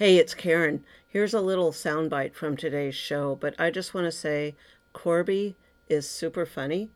[0.00, 0.82] Hey, it's Karen.
[1.08, 4.56] Here's a little soundbite from today's show, but I just want to say
[4.94, 5.56] Corbie
[5.90, 6.88] is super funny,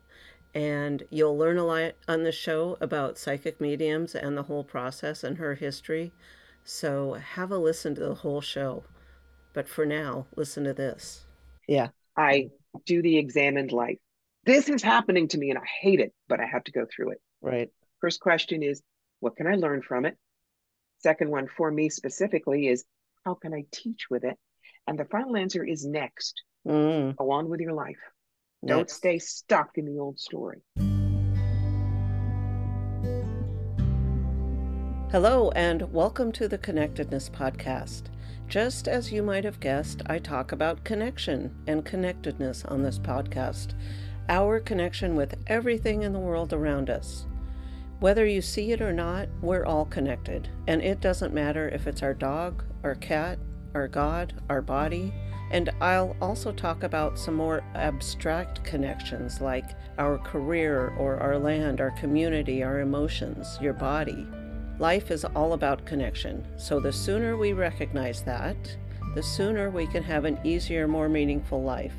[0.55, 5.23] and you'll learn a lot on the show about psychic mediums and the whole process
[5.23, 6.15] and her history.
[6.65, 8.85] So have a listen to the whole show.
[9.53, 11.27] But for now, listen to this.
[11.69, 11.89] Yeah.
[12.17, 12.49] I
[12.87, 13.99] do the examined life.
[14.47, 17.11] This is happening to me and I hate it, but I have to go through
[17.11, 17.21] it.
[17.43, 17.71] Right.
[18.01, 18.81] First question is,
[19.21, 20.17] what can I learn from it?
[21.01, 22.83] Second one for me specifically is,
[23.25, 24.39] how can I teach with it?
[24.87, 26.43] And the final answer is next.
[26.69, 27.17] Mm.
[27.17, 27.97] Go on with your life.
[28.67, 30.63] Don't stay stuck in the old story.
[35.11, 38.05] Hello, and welcome to the Connectedness Podcast.
[38.47, 43.73] Just as you might have guessed, I talk about connection and connectedness on this podcast,
[44.29, 47.27] our connection with everything in the world around us.
[48.01, 52.03] Whether you see it or not, we're all connected, and it doesn't matter if it's
[52.03, 53.39] our dog, our cat,
[53.75, 55.13] our God, our body.
[55.51, 61.81] And I'll also talk about some more abstract connections like our career or our land,
[61.81, 64.27] our community, our emotions, your body.
[64.79, 68.57] Life is all about connection, so the sooner we recognize that,
[69.15, 71.95] the sooner we can have an easier, more meaningful life.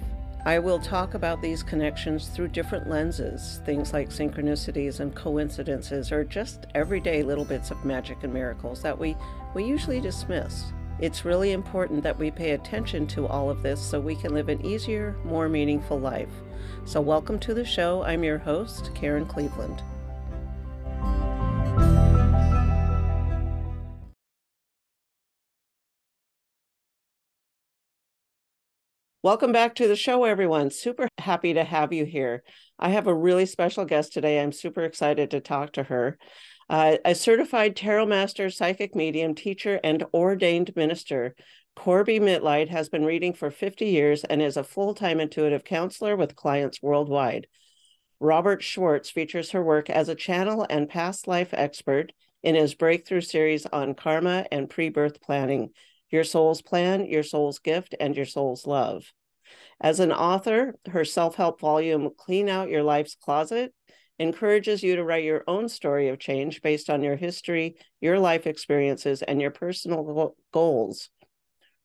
[0.48, 6.24] I will talk about these connections through different lenses, things like synchronicities and coincidences, or
[6.24, 9.18] just everyday little bits of magic and miracles that we,
[9.56, 10.66] we usually dismiss.
[11.00, 14.50] It's really important that we pay attention to all of this so we can live
[14.50, 16.30] an easier, more meaningful life.
[16.86, 18.04] So, welcome to the show.
[18.04, 19.82] I'm your host, Karen Cleveland.
[29.26, 30.70] Welcome back to the show, everyone.
[30.70, 32.44] Super happy to have you here.
[32.78, 34.40] I have a really special guest today.
[34.40, 36.20] I'm super excited to talk to her.
[36.70, 41.34] Uh, a certified tarot master, psychic medium, teacher, and ordained minister,
[41.76, 46.16] Corbie Mitleid has been reading for 50 years and is a full time intuitive counselor
[46.16, 47.48] with clients worldwide.
[48.20, 52.12] Robert Schwartz features her work as a channel and past life expert
[52.44, 55.72] in his breakthrough series on karma and pre birth planning
[56.12, 59.12] Your Soul's Plan, Your Soul's Gift, and Your Soul's Love.
[59.82, 63.74] As an author, her self help volume, Clean Out Your Life's Closet,
[64.18, 68.48] encourages you to write your own story of change based on your history, your life
[68.48, 71.10] experiences, and your personal goals.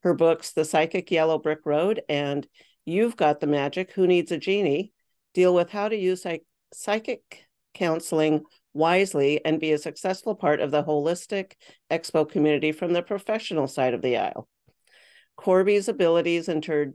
[0.02, 2.46] Her books, The Psychic Yellow Brick Road and
[2.84, 4.92] You've Got the Magic, Who Needs a Genie,
[5.34, 7.44] deal with how to use psych- psychic
[7.74, 8.42] counseling
[8.72, 11.52] wisely and be a successful part of the holistic
[11.90, 14.48] expo community from the professional side of the aisle.
[15.36, 16.92] Corbie's abilities inter-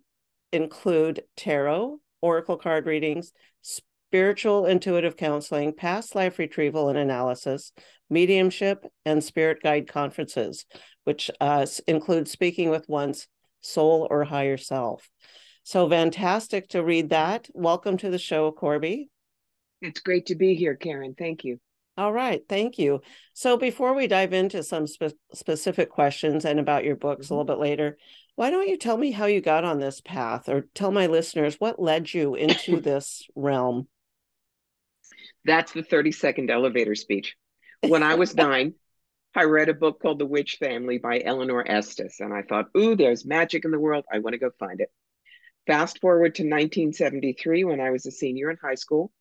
[0.52, 3.31] include tarot, oracle card readings,
[3.62, 7.72] spiritual intuitive counseling, past life retrieval and analysis,
[8.09, 10.66] mediumship, and spirit guide conferences,
[11.03, 13.28] which uh, include speaking with one's
[13.62, 15.09] soul or higher self.
[15.64, 17.50] So fantastic to read that.
[17.53, 19.09] Welcome to the show, Corbie.
[19.85, 21.13] It's great to be here, Karen.
[21.16, 21.59] Thank you.
[21.96, 23.01] All right, thank you.
[23.34, 27.34] So before we dive into some spe- specific questions and about your books mm-hmm.
[27.34, 27.97] a little bit later,
[28.35, 31.56] why don't you tell me how you got on this path or tell my listeners
[31.59, 33.88] what led you into this realm?
[35.46, 37.35] That's the 30 second elevator speech.
[37.88, 38.73] When I was nine,
[39.35, 42.96] I read a book called The Witch Family by Eleanor Estes, and I thought, ooh,
[42.96, 44.06] there's magic in the world.
[44.12, 44.90] I want to go find it.
[45.67, 49.12] Fast forward to 1973 when I was a senior in high school.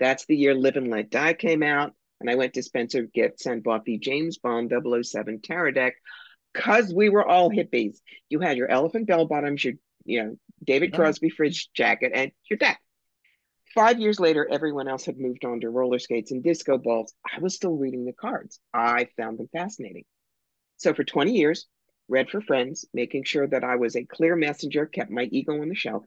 [0.00, 1.92] That's the year Live and Let Die came out.
[2.20, 5.94] And I went to Spencer Gifts and bought the James Bond 007 Tarot deck
[6.52, 7.98] because we were all hippies.
[8.28, 9.74] You had your elephant bell bottoms, your
[10.04, 12.80] you know David Crosby fridge jacket, and your deck.
[13.74, 17.14] Five years later, everyone else had moved on to roller skates and disco balls.
[17.24, 18.58] I was still reading the cards.
[18.74, 20.04] I found them fascinating.
[20.76, 21.66] So for 20 years,
[22.08, 25.68] read for friends, making sure that I was a clear messenger, kept my ego on
[25.68, 26.04] the shelf.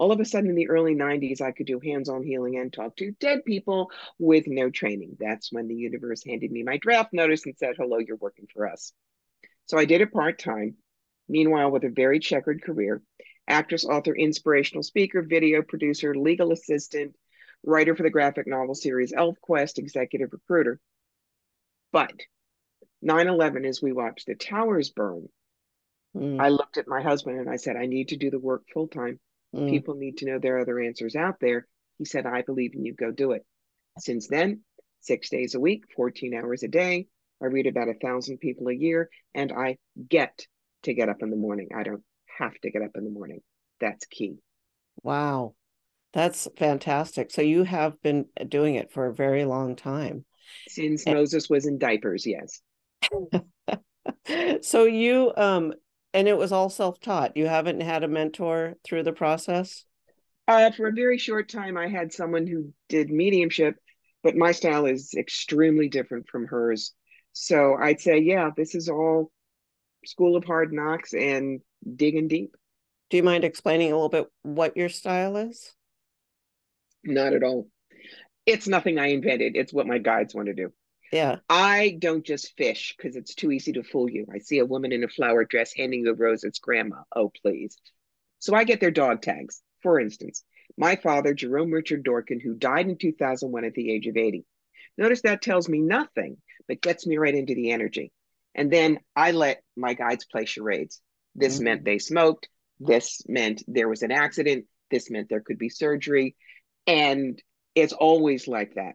[0.00, 2.72] All of a sudden, in the early 90s, I could do hands on healing and
[2.72, 5.18] talk to dead people with no training.
[5.20, 8.66] That's when the universe handed me my draft notice and said, Hello, you're working for
[8.66, 8.94] us.
[9.66, 10.76] So I did it part time.
[11.28, 13.02] Meanwhile, with a very checkered career
[13.46, 17.14] actress, author, inspirational speaker, video producer, legal assistant,
[17.62, 20.80] writer for the graphic novel series ElfQuest, executive recruiter.
[21.92, 22.14] But
[23.02, 25.28] 9 11, as we watched the towers burn,
[26.16, 26.40] mm.
[26.40, 28.88] I looked at my husband and I said, I need to do the work full
[28.88, 29.20] time.
[29.54, 29.70] Mm.
[29.70, 31.66] People need to know there are other answers out there.
[31.98, 33.44] He said, I believe in you, go do it.
[33.98, 34.60] Since then,
[35.00, 37.06] six days a week, 14 hours a day.
[37.42, 40.46] I read about a thousand people a year, and I get
[40.82, 41.68] to get up in the morning.
[41.74, 42.02] I don't
[42.38, 43.40] have to get up in the morning.
[43.80, 44.36] That's key.
[45.02, 45.54] Wow.
[46.12, 47.30] That's fantastic.
[47.30, 50.24] So you have been doing it for a very long time.
[50.68, 52.60] Since and- Moses was in diapers, yes.
[54.62, 55.72] so you um
[56.12, 57.36] and it was all self-taught.
[57.36, 59.84] You haven't had a mentor through the process?
[60.48, 63.76] Uh, for a very short time, I had someone who did mediumship,
[64.22, 66.92] but my style is extremely different from hers.
[67.32, 69.30] So I'd say, yeah, this is all
[70.04, 71.60] school of hard knocks and
[71.96, 72.56] digging deep.
[73.10, 75.72] Do you mind explaining a little bit what your style is?
[77.04, 77.68] Not at all.
[78.46, 79.52] It's nothing I invented.
[79.54, 80.72] It's what my guides want to do.
[81.12, 81.36] Yeah.
[81.48, 84.26] I don't just fish because it's too easy to fool you.
[84.32, 86.44] I see a woman in a flower dress handing a rose.
[86.44, 87.02] It's grandma.
[87.14, 87.76] Oh, please.
[88.38, 89.60] So I get their dog tags.
[89.82, 90.44] For instance,
[90.76, 94.44] my father, Jerome Richard Dorkin, who died in 2001 at the age of 80.
[94.96, 96.36] Notice that tells me nothing,
[96.68, 98.12] but gets me right into the energy.
[98.54, 101.00] And then I let my guides play charades.
[101.34, 101.64] This mm-hmm.
[101.64, 102.48] meant they smoked.
[102.78, 104.66] This meant there was an accident.
[104.90, 106.36] This meant there could be surgery.
[106.86, 107.40] And
[107.74, 108.94] it's always like that.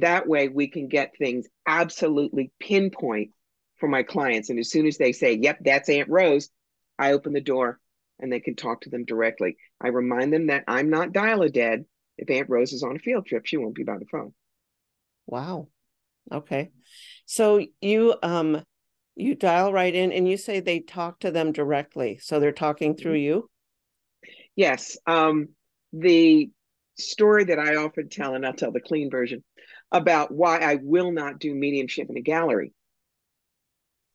[0.00, 3.30] That way we can get things absolutely pinpoint
[3.78, 4.50] for my clients.
[4.50, 6.50] And as soon as they say, yep, that's Aunt Rose,
[6.98, 7.78] I open the door
[8.18, 9.56] and they can talk to them directly.
[9.80, 11.84] I remind them that I'm not dial a dead.
[12.16, 14.34] If Aunt Rose is on a field trip, she won't be by the phone.
[15.26, 15.68] Wow.
[16.32, 16.70] Okay.
[17.26, 18.62] So you um
[19.14, 22.18] you dial right in and you say they talk to them directly.
[22.20, 23.22] So they're talking through mm-hmm.
[23.22, 23.50] you?
[24.56, 24.96] Yes.
[25.06, 25.48] Um
[25.92, 26.50] the
[26.98, 29.44] story that I often tell, and I'll tell the clean version,
[29.90, 32.72] about why I will not do mediumship in a gallery.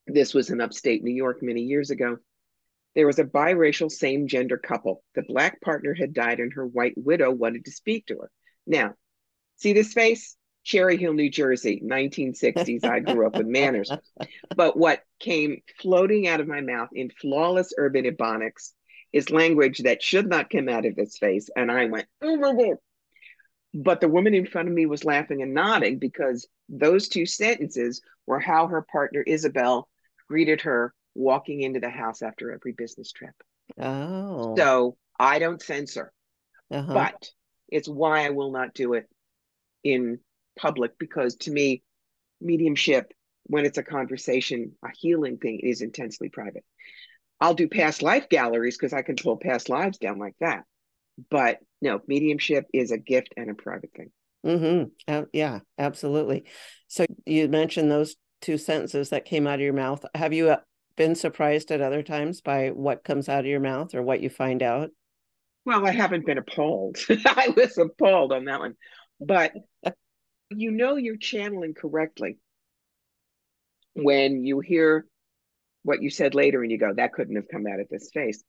[0.08, 2.18] This was in upstate New York many years ago.
[2.96, 5.04] There was a biracial same gender couple.
[5.16, 8.32] The black partner had died, and her white widow wanted to speak to her.
[8.68, 8.94] Now,
[9.58, 10.36] see this face?
[10.64, 12.86] Cherry Hill, New Jersey, 1960s.
[12.86, 13.92] I grew up with manners.
[14.56, 18.72] But what came floating out of my mouth in flawless urban ebonics
[19.12, 21.50] is language that should not come out of this face.
[21.56, 22.78] And I went, oh my God.
[23.74, 28.02] But the woman in front of me was laughing and nodding because those two sentences
[28.28, 29.90] were how her partner Isabel
[30.28, 33.34] greeted her walking into the house after every business trip.
[33.80, 34.56] Oh.
[34.56, 36.12] So I don't censor,
[36.72, 36.94] uh-huh.
[36.94, 37.30] but
[37.70, 39.08] it's why I will not do it
[39.84, 40.20] in
[40.58, 41.84] public because to me,
[42.42, 43.12] mediumship,
[43.44, 46.64] when it's a conversation, a healing thing, is intensely private.
[47.40, 50.64] I'll do past life galleries because I can pull past lives down like that.
[51.30, 54.12] But no, mediumship is a gift and a private thing.
[54.46, 54.90] Mm-hmm.
[55.08, 56.46] Uh, yeah, absolutely.
[56.88, 60.04] So you mentioned those two sentences that came out of your mouth.
[60.16, 60.58] Have you uh,
[60.98, 64.30] been surprised at other times by what comes out of your mouth or what you
[64.30, 64.90] find out?
[65.66, 66.98] Well, I haven't been appalled.
[67.10, 68.76] I was appalled on that one.
[69.20, 69.54] But
[70.50, 72.38] you know you're channeling correctly
[73.94, 75.06] when you hear
[75.84, 78.44] what you said later and you go, that couldn't have come out of this face.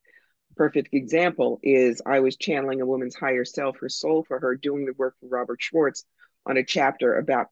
[0.56, 4.86] Perfect example is I was channeling a woman's higher self, her soul for her, doing
[4.86, 6.04] the work for Robert Schwartz
[6.46, 7.48] on a chapter about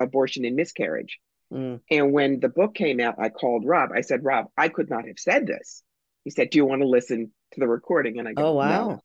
[0.00, 1.18] abortion and miscarriage.
[1.52, 1.80] Mm.
[1.90, 3.90] And when the book came out, I called Rob.
[3.94, 5.82] I said, Rob, I could not have said this.
[6.24, 8.18] He said, Do you want to listen to the recording?
[8.18, 8.88] And I go, Oh, wow.
[8.88, 9.00] No.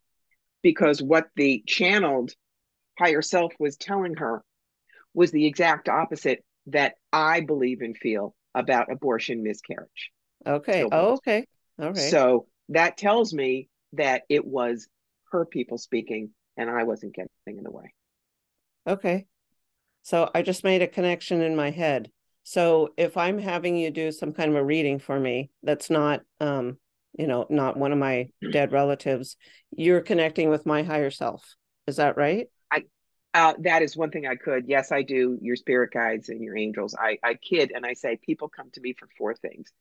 [0.62, 2.32] Because what the channeled
[2.98, 4.44] higher self was telling her
[5.14, 10.12] was the exact opposite that I believe and feel about abortion miscarriage.
[10.46, 10.86] Okay.
[10.92, 11.46] Oh, okay.
[11.80, 11.98] All right.
[11.98, 14.88] So that tells me that it was
[15.32, 17.94] her people speaking and I wasn't getting in the way.
[18.88, 19.26] Okay.
[20.04, 22.10] So I just made a connection in my head.
[22.44, 26.22] So if I'm having you do some kind of a reading for me that's not
[26.40, 26.78] um
[27.18, 29.36] you know not one of my dead relatives,
[29.72, 31.56] you're connecting with my higher self.
[31.86, 32.48] Is that right?
[32.72, 32.84] I
[33.34, 34.66] uh, that is one thing I could.
[34.68, 35.38] Yes, I do.
[35.42, 36.96] Your spirit guides and your angels.
[37.00, 39.72] I, I kid and I say people come to me for four things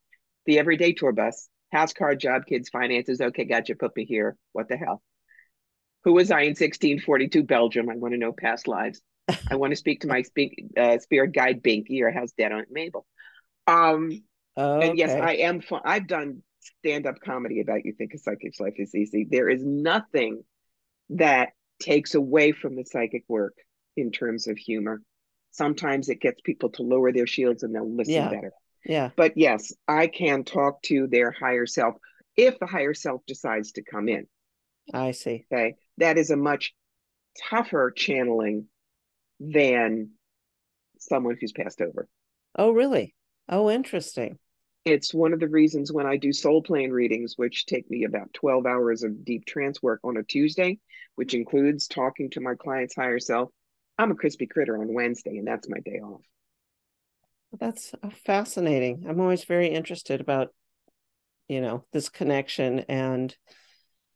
[0.49, 3.21] the everyday tour bus, house car, job, kids, finances.
[3.21, 3.75] Okay, gotcha.
[3.75, 4.37] Put me here.
[4.53, 5.03] What the hell?
[6.05, 7.89] Who was I in 1642 Belgium?
[7.89, 9.01] I want to know past lives.
[9.51, 12.69] I want to speak to my speak, uh, spirit guide Binky or how's dead Aunt
[12.71, 13.07] Mabel.
[13.67, 14.23] Um,
[14.57, 14.89] okay.
[14.89, 15.61] and yes, I am.
[15.61, 15.83] Fun.
[15.85, 16.43] I've done
[16.81, 19.27] stand up comedy about you think a psychic's life is easy.
[19.31, 20.43] There is nothing
[21.11, 23.55] that takes away from the psychic work
[23.97, 25.03] in terms of humor.
[25.51, 28.29] Sometimes it gets people to lower their shields and they'll listen yeah.
[28.29, 28.53] better.
[28.89, 29.11] Yeah.
[29.17, 31.95] But yes, I can talk to their higher self
[32.37, 34.27] if the higher self decides to come in.
[34.93, 35.45] I see.
[35.53, 35.75] Okay.
[35.99, 36.75] That is a much
[37.51, 38.67] tougher channeling
[39.39, 40.11] than
[40.99, 42.09] someone who's passed over.
[42.57, 43.15] Oh, really?
[43.49, 44.39] Oh, interesting.
[44.85, 48.33] It's one of the reasons when I do soul plane readings, which take me about
[48.33, 50.79] 12 hours of deep trance work on a Tuesday,
[51.17, 53.51] which includes talking to my client's higher self.
[53.99, 56.23] I'm a crispy critter on Wednesday, and that's my day off.
[57.53, 59.05] That's uh, fascinating.
[59.09, 60.49] I'm always very interested about,
[61.49, 63.35] you know, this connection and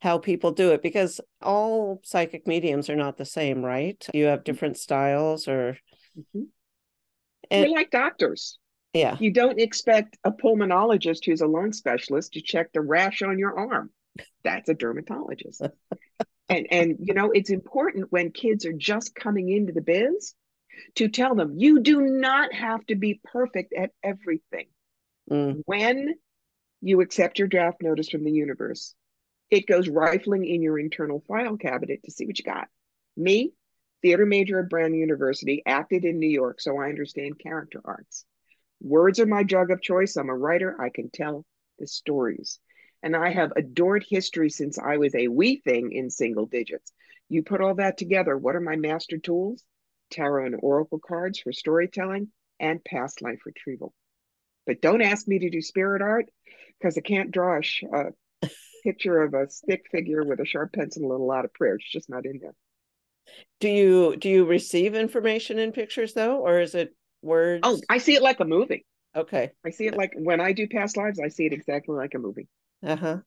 [0.01, 4.05] how people do it because all psychic mediums are not the same, right?
[4.13, 4.43] You have mm-hmm.
[4.43, 5.77] different styles or.
[6.17, 6.43] Mm-hmm.
[7.49, 8.59] And, We're like doctors.
[8.93, 9.17] Yeah.
[9.19, 13.57] You don't expect a pulmonologist who's a lung specialist to check the rash on your
[13.57, 13.89] arm.
[14.43, 15.61] That's a dermatologist.
[16.49, 20.35] and and you know, it's important when kids are just coming into the biz
[20.95, 24.67] to tell them you do not have to be perfect at everything.
[25.29, 25.61] Mm.
[25.65, 26.15] When
[26.81, 28.93] you accept your draft notice from the universe,
[29.49, 32.67] it goes rifling in your internal file cabinet to see what you got.
[33.15, 33.53] Me,
[34.01, 38.25] theater major at Brown University, acted in New York, so I understand character arts.
[38.81, 40.17] Words are my drug of choice.
[40.17, 40.75] I'm a writer.
[40.79, 41.45] I can tell
[41.79, 42.59] the stories.
[43.01, 46.91] And I have adored history since I was a wee thing in single digits.
[47.29, 49.63] You put all that together, what are my master tools?
[50.13, 52.29] Tarot and oracle cards for storytelling
[52.59, 53.93] and past life retrieval.
[54.65, 56.25] But don't ask me to do spirit art
[56.79, 58.47] because I can't draw a, sh- a
[58.83, 61.75] picture of a stick figure with a sharp pencil and a lot of prayer.
[61.75, 62.53] It's just not in there.
[63.59, 67.61] Do you do you receive information in pictures though, or is it words?
[67.63, 68.85] Oh, I see it like a movie.
[69.15, 69.51] Okay.
[69.65, 72.19] I see it like when I do past lives, I see it exactly like a
[72.19, 72.47] movie.
[72.83, 73.19] Uh-huh.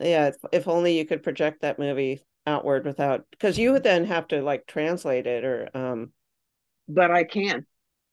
[0.00, 4.04] Yeah, if, if only you could project that movie outward without because you would then
[4.04, 6.12] have to like translate it or um
[6.90, 7.66] but I can.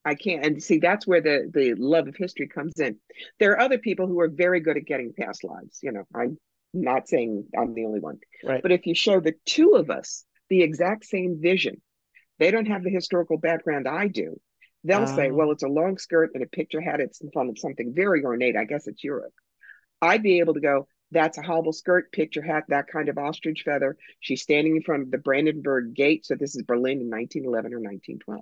[0.05, 0.43] I can.
[0.43, 2.97] And see, that's where the the love of history comes in.
[3.39, 5.79] There are other people who are very good at getting past lives.
[5.81, 6.37] You know, I'm
[6.73, 8.19] not saying I'm the only one.
[8.43, 8.61] Right.
[8.61, 11.81] But if you show the two of us the exact same vision,
[12.39, 14.39] they don't have the historical background I do.
[14.83, 17.01] They'll um, say, well, it's a long skirt and a picture hat.
[17.01, 18.55] It's in front of something very ornate.
[18.55, 19.33] I guess it's Europe.
[20.01, 23.63] I'd be able to go, that's a hobble skirt, picture hat, that kind of ostrich
[23.63, 23.97] feather.
[24.19, 26.25] She's standing in front of the Brandenburg Gate.
[26.25, 28.41] So this is Berlin in 1911 or 1912.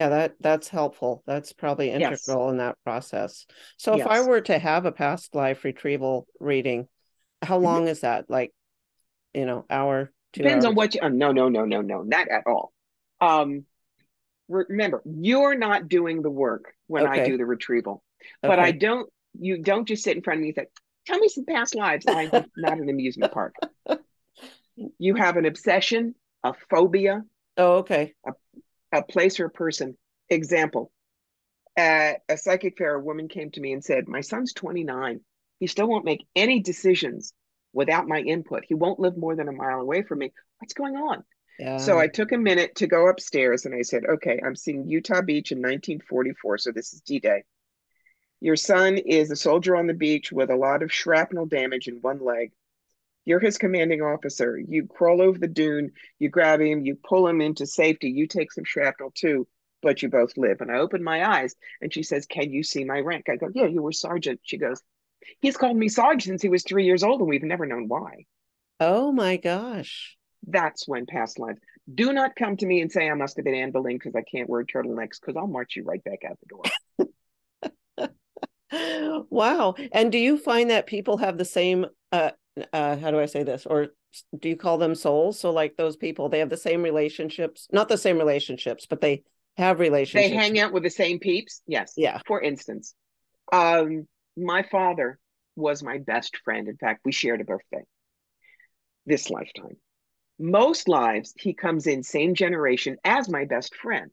[0.00, 1.24] Yeah, that that's helpful.
[1.26, 2.50] That's probably integral yes.
[2.52, 3.46] in that process.
[3.78, 4.06] So yes.
[4.06, 6.86] if I were to have a past life retrieval reading,
[7.42, 8.30] how long is that?
[8.30, 8.52] Like,
[9.34, 10.70] you know, hour, Depends hours?
[10.70, 11.00] on what you.
[11.02, 12.72] Uh, no, no, no, no, no, not at all.
[13.20, 13.64] Um,
[14.48, 17.22] remember, you're not doing the work when okay.
[17.22, 18.04] I do the retrieval,
[18.40, 18.68] but okay.
[18.68, 19.10] I don't.
[19.40, 20.66] You don't just sit in front of me and say,
[21.08, 23.54] "Tell me some past lives." I'm not an amusement park.
[24.98, 27.24] You have an obsession, a phobia.
[27.56, 28.14] Oh, okay.
[28.24, 28.32] A,
[28.98, 29.96] a place or a person.
[30.28, 30.92] Example:
[31.76, 35.20] At a psychic fair, a woman came to me and said, "My son's 29.
[35.58, 37.32] He still won't make any decisions
[37.72, 38.64] without my input.
[38.66, 40.32] He won't live more than a mile away from me.
[40.58, 41.24] What's going on?"
[41.58, 41.78] Yeah.
[41.78, 45.22] So I took a minute to go upstairs and I said, okay, I'm seeing Utah
[45.22, 46.58] Beach in 1944.
[46.58, 47.42] So this is D Day.
[48.40, 51.96] Your son is a soldier on the beach with a lot of shrapnel damage in
[51.96, 52.52] one leg.
[53.24, 54.58] You're his commanding officer.
[54.58, 58.10] You crawl over the dune, you grab him, you pull him into safety.
[58.10, 59.46] You take some shrapnel too,
[59.82, 60.60] but you both live.
[60.60, 63.26] And I open my eyes and she says, Can you see my rank?
[63.28, 64.40] I go, Yeah, you were sergeant.
[64.44, 64.80] She goes,
[65.40, 68.24] He's called me sergeant since he was three years old and we've never known why.
[68.80, 70.16] Oh my gosh.
[70.46, 71.60] That's when past lives.
[71.92, 74.22] Do not come to me and say I must have been Anne Boleyn because I
[74.22, 77.08] can't wear turtlenecks because I'll march you right back out the door.
[79.30, 79.74] wow.
[79.92, 82.30] And do you find that people have the same uh
[82.72, 83.66] uh how do I say this?
[83.66, 83.88] Or
[84.38, 85.38] do you call them souls?
[85.38, 89.22] So like those people, they have the same relationships, not the same relationships, but they
[89.56, 90.30] have relationships.
[90.30, 91.62] They hang out with the same peeps.
[91.66, 91.92] Yes.
[91.96, 92.20] Yeah.
[92.26, 92.94] For instance,
[93.52, 94.06] um,
[94.36, 95.18] my father
[95.56, 96.68] was my best friend.
[96.68, 97.84] In fact, we shared a birthday
[99.08, 99.76] this lifetime
[100.38, 104.10] most lives he comes in same generation as my best friend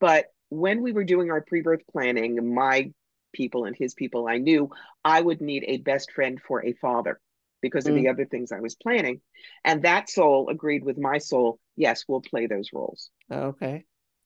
[0.00, 2.90] but when we were doing our pre-birth planning my
[3.34, 4.70] people and his people i knew
[5.04, 7.20] i would need a best friend for a father
[7.60, 8.02] because of mm.
[8.02, 9.20] the other things i was planning
[9.64, 13.84] and that soul agreed with my soul yes we'll play those roles okay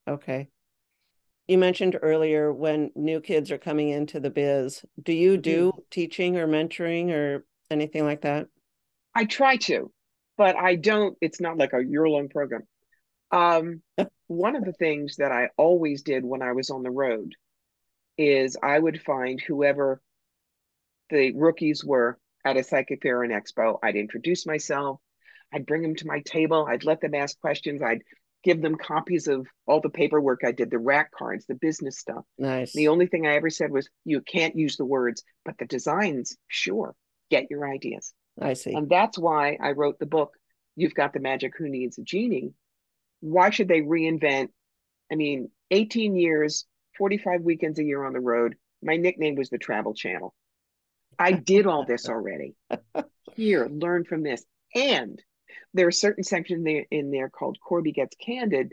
[0.09, 0.49] okay
[1.49, 5.83] you mentioned earlier when new kids are coming into the biz do you do mm.
[5.91, 8.47] teaching or mentoring or anything like that
[9.15, 9.91] i try to
[10.39, 12.63] but I don't, it's not like a year long program.
[13.31, 13.83] Um,
[14.29, 17.35] one of the things that I always did when I was on the road
[18.19, 20.03] is I would find whoever
[21.11, 23.79] the rookies were at a psychic fair and expo.
[23.83, 25.01] I'd introduce myself.
[25.53, 26.67] I'd bring them to my table.
[26.69, 27.81] I'd let them ask questions.
[27.81, 28.03] I'd
[28.45, 32.25] give them copies of all the paperwork I did, the rack cards, the business stuff.
[32.39, 32.73] Nice.
[32.73, 36.37] The only thing I ever said was, you can't use the words, but the designs,
[36.47, 36.95] sure,
[37.31, 38.13] get your ideas.
[38.41, 38.75] I see.
[38.75, 40.35] And that's why I wrote the book,
[40.77, 42.53] You've Got the Magic, Who Needs a Genie?
[43.21, 44.49] Why should they reinvent?
[45.11, 46.67] I mean, 18 years,
[46.99, 48.57] 45 weekends a year on the road.
[48.83, 50.35] My nickname was the Travel Channel.
[51.19, 52.55] I did all this already.
[53.35, 54.45] Here, learn from this.
[54.75, 55.21] And
[55.75, 58.73] there are certain sections there, in there called Corbie Gets Candid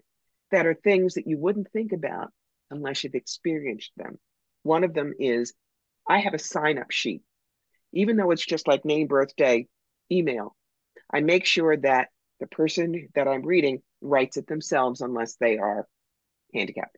[0.51, 2.31] that are things that you wouldn't think about
[2.69, 4.17] unless you've experienced them.
[4.63, 5.53] One of them is
[6.09, 7.21] I have a sign up sheet
[7.95, 9.67] even though it's just like name, birthday,
[10.11, 10.55] email,
[11.11, 15.87] I make sure that the person that I'm reading writes it themselves unless they are
[16.53, 16.97] handicapped.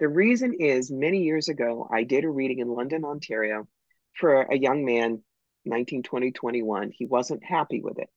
[0.00, 3.68] The reason is many years ago, I did a reading in London, Ontario
[4.14, 5.22] for a young man,
[5.66, 6.90] 19, 20, 21.
[6.90, 8.08] He wasn't happy with it.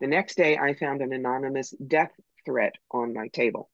[0.00, 2.12] The next day, I found an anonymous death
[2.44, 3.70] threat on my table.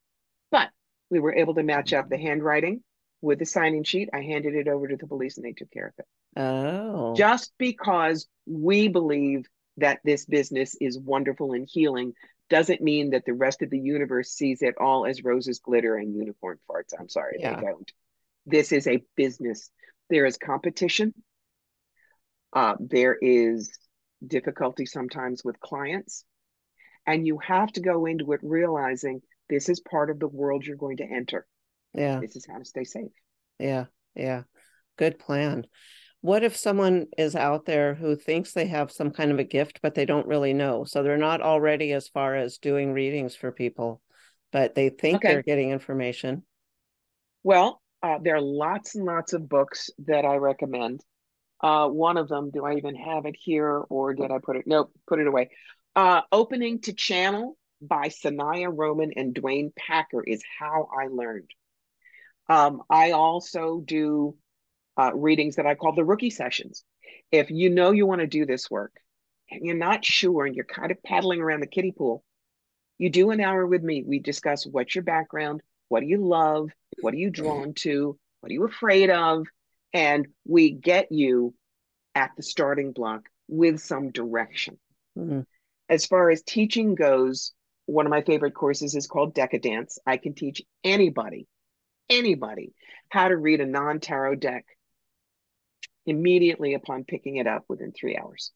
[0.52, 0.68] But
[1.10, 2.84] we were able to match up the handwriting
[3.20, 4.10] with the signing sheet.
[4.12, 6.06] I handed it over to the police and they took care of it.
[6.40, 7.14] Oh.
[7.16, 9.44] Just because we believe
[9.78, 12.12] that this business is wonderful and healing
[12.50, 16.14] doesn't mean that the rest of the universe sees it all as roses glitter and
[16.14, 16.92] unicorn farts.
[16.98, 17.56] I'm sorry, yeah.
[17.56, 17.90] they don't.
[18.44, 19.70] This is a business.
[20.10, 21.14] There is competition.
[22.52, 23.70] Uh, there is
[24.26, 26.24] difficulty sometimes with clients.
[27.06, 30.76] And you have to go into it realizing this is part of the world you're
[30.76, 31.46] going to enter.
[31.94, 32.20] Yeah.
[32.20, 33.12] This is how to stay safe.
[33.58, 33.86] Yeah.
[34.14, 34.42] Yeah.
[34.96, 35.64] Good plan.
[36.22, 39.80] What if someone is out there who thinks they have some kind of a gift,
[39.82, 40.84] but they don't really know?
[40.84, 44.02] So they're not already as far as doing readings for people,
[44.52, 45.28] but they think okay.
[45.28, 46.44] they're getting information.
[47.42, 51.00] Well, uh, there are lots and lots of books that I recommend.
[51.62, 54.66] Uh, one of them, do I even have it here or did I put it?
[54.66, 55.50] Nope, put it away.
[55.96, 61.50] Uh, Opening to Channel by Sanaya Roman and Duane Packer is how I learned.
[62.48, 64.36] Um, I also do
[64.98, 66.84] uh, readings that I call the rookie sessions.
[67.30, 68.92] If you know you want to do this work
[69.50, 72.24] and you're not sure and you're kind of paddling around the kiddie pool,
[72.98, 74.04] you do an hour with me.
[74.06, 76.70] We discuss what's your background, what do you love,
[77.00, 79.46] what are you drawn to, what are you afraid of,
[79.92, 81.54] and we get you
[82.14, 84.78] at the starting block with some direction.
[85.18, 85.40] Mm-hmm.
[85.88, 87.52] As far as teaching goes,
[87.86, 89.98] one of my favorite courses is called Decadance.
[90.06, 91.46] I can teach anybody,
[92.08, 92.72] anybody,
[93.08, 94.64] how to read a non tarot deck
[96.06, 98.52] immediately upon picking it up within three hours.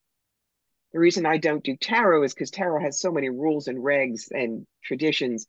[0.93, 4.29] The reason I don't do tarot is because tarot has so many rules and regs
[4.31, 5.47] and traditions.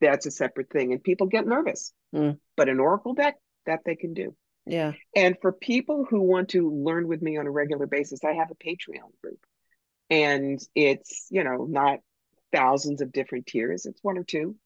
[0.00, 1.92] That's a separate thing, and people get nervous.
[2.14, 2.38] Mm.
[2.56, 3.36] But an oracle deck,
[3.66, 4.34] that they can do.
[4.66, 4.92] Yeah.
[5.16, 8.50] And for people who want to learn with me on a regular basis, I have
[8.50, 9.40] a Patreon group.
[10.08, 11.98] And it's, you know, not
[12.52, 14.56] thousands of different tiers, it's one or two.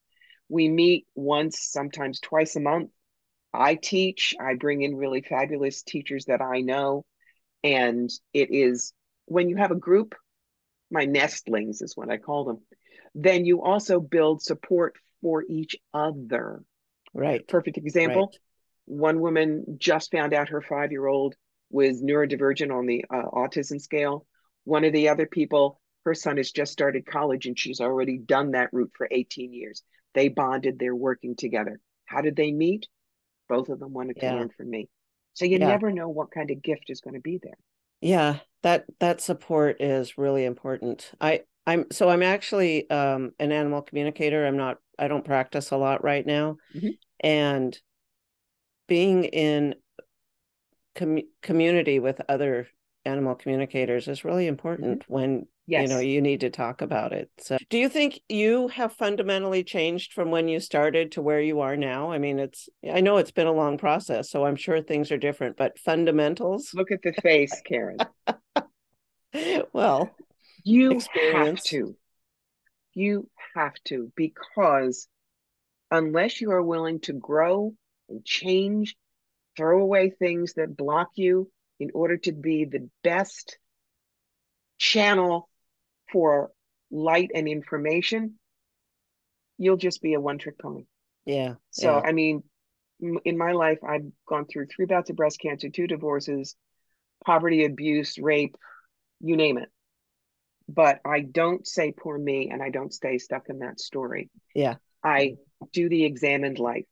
[0.49, 2.91] We meet once, sometimes twice a month.
[3.57, 7.05] I teach, I bring in really fabulous teachers that I know.
[7.63, 8.93] And it is
[9.25, 10.15] when you have a group,
[10.91, 12.59] my nestlings is what I call them,
[13.15, 16.63] then you also build support for each other.
[17.13, 17.47] Right.
[17.47, 18.27] Perfect example.
[18.27, 18.39] Right.
[18.85, 21.35] One woman just found out her five year old
[21.71, 24.27] was neurodivergent on the uh, autism scale.
[24.63, 28.51] One of the other people, her son has just started college and she's already done
[28.51, 29.81] that route for 18 years.
[30.13, 31.79] They bonded, they're working together.
[32.05, 32.85] How did they meet?
[33.47, 34.33] Both of them wanted to yeah.
[34.35, 34.87] learn from me.
[35.33, 35.67] So you yeah.
[35.67, 37.57] never know what kind of gift is going to be there.
[38.01, 41.11] Yeah, that that support is really important.
[41.19, 44.45] I I'm so I'm actually um, an animal communicator.
[44.45, 46.89] I'm not I don't practice a lot right now, mm-hmm.
[47.19, 47.77] and
[48.87, 49.75] being in
[50.95, 52.67] com- community with other
[53.03, 55.13] animal communicators is really important mm-hmm.
[55.13, 55.83] when yes.
[55.83, 57.29] you know you need to talk about it.
[57.39, 61.61] So do you think you have fundamentally changed from when you started to where you
[61.61, 62.11] are now?
[62.11, 65.17] I mean it's i know it's been a long process so i'm sure things are
[65.17, 66.71] different but fundamentals?
[66.73, 67.97] Look at the face karen.
[69.73, 70.15] Well
[70.65, 71.69] you experience.
[71.69, 71.95] have to.
[72.95, 75.07] You have to because
[75.91, 77.75] unless you are willing to grow
[78.09, 78.95] and change,
[79.55, 83.59] throw away things that block you in order to be the best
[84.79, 85.47] channel
[86.15, 86.51] for
[86.91, 88.35] light and information,
[89.57, 90.85] you'll just be a one trick pony.
[91.25, 91.55] Yeah.
[91.71, 92.09] So, yeah.
[92.09, 92.43] I mean,
[92.99, 96.55] in my life, I've gone through three bouts of breast cancer, two divorces,
[97.25, 98.55] poverty, abuse, rape,
[99.19, 99.69] you name it.
[100.69, 104.29] But I don't say poor me and I don't stay stuck in that story.
[104.53, 104.75] Yeah.
[105.03, 105.35] I
[105.73, 106.85] do the examined life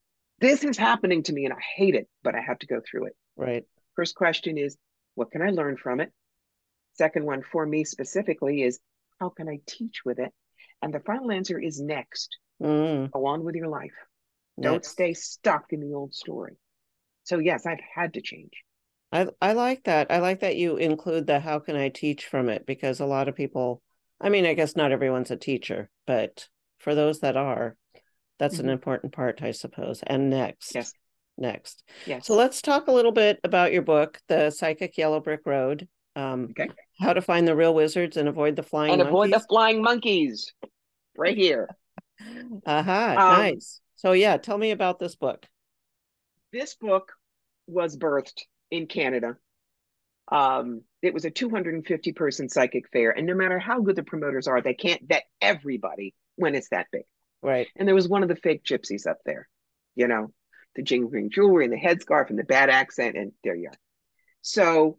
[0.44, 3.06] this is happening to me and I hate it, but I have to go through
[3.06, 3.16] it.
[3.38, 3.64] Right.
[3.96, 4.76] First question is,
[5.16, 6.12] what can I learn from it?
[6.96, 8.78] Second one for me specifically is,
[9.20, 10.32] how can I teach with it?
[10.82, 12.38] And the final answer is next.
[12.62, 13.12] Mm.
[13.12, 13.94] Go on with your life.
[14.60, 16.58] Don't stay stuck in the old story.
[17.24, 18.52] So yes, I've had to change.
[19.12, 20.12] I I like that.
[20.12, 23.28] I like that you include the how can I teach from it because a lot
[23.28, 23.82] of people
[24.24, 26.48] I mean, I guess not everyone's a teacher, but
[26.80, 27.76] for those that are,
[28.40, 28.68] that's mm-hmm.
[28.68, 30.02] an important part, I suppose.
[30.06, 30.74] And next.
[30.74, 30.94] Yes.
[31.38, 31.84] Next.
[32.06, 32.26] Yes.
[32.26, 35.90] So let's talk a little bit about your book, The Psychic Yellow Brick Road.
[36.16, 36.70] Um, okay.
[37.00, 39.10] How to find the real wizards and avoid the flying and monkeys.
[39.10, 40.54] avoid the flying monkeys.
[41.18, 41.70] Right here.
[42.66, 43.82] Aha, uh-huh, um, nice.
[43.96, 45.46] So yeah, tell me about this book.
[46.52, 47.12] This book
[47.68, 49.38] was birthed in Canada.
[50.32, 54.48] Um, it was a 250 person psychic fair, and no matter how good the promoters
[54.48, 57.04] are, they can't vet everybody when it's that big.
[57.42, 57.68] Right.
[57.76, 59.50] And there was one of the fake gypsies up there,
[59.96, 60.32] you know.
[60.76, 63.78] the jingling jewelry and the headscarf and the bad accent, and there you are.
[64.42, 64.98] So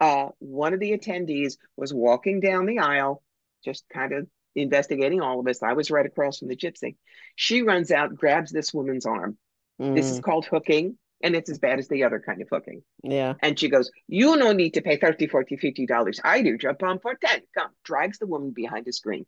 [0.00, 3.22] uh, one of the attendees was walking down the aisle,
[3.64, 5.62] just kind of investigating all of us.
[5.62, 6.96] I was right across from the gypsy.
[7.34, 9.36] She runs out, grabs this woman's arm.
[9.80, 9.94] Mm.
[9.94, 10.22] This is mm.
[10.22, 12.82] called hooking, and it's as bad as the other kind of hooking.
[13.02, 13.34] Yeah.
[13.42, 16.20] And she goes, You no need to pay 30, 40, 50 dollars.
[16.24, 16.58] I do.
[16.58, 17.40] Jump on for 10.
[17.56, 17.70] Come.
[17.84, 19.26] Drags the woman behind the screen.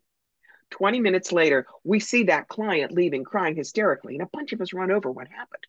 [0.71, 4.73] 20 minutes later, we see that client leaving crying hysterically, and a bunch of us
[4.73, 5.63] run over what happened.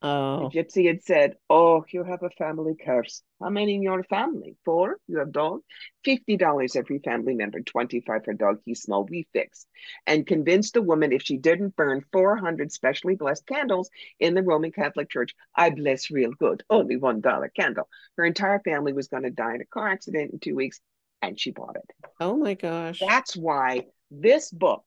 [0.00, 0.48] Oh.
[0.48, 3.22] The gypsy had said, Oh, you have a family curse.
[3.40, 4.56] How many in your family?
[4.64, 4.98] Four?
[5.08, 5.62] You have dog?
[6.06, 8.60] $50 every family member, 25 for dog.
[8.64, 9.04] He's small.
[9.04, 9.66] We fix.
[10.06, 14.70] And convinced the woman if she didn't burn 400 specially blessed candles in the Roman
[14.70, 16.62] Catholic Church, I bless real good.
[16.70, 17.88] Only $1 candle.
[18.16, 20.80] Her entire family was going to die in a car accident in two weeks,
[21.22, 22.10] and she bought it.
[22.20, 23.00] Oh my gosh.
[23.00, 24.84] That's why this book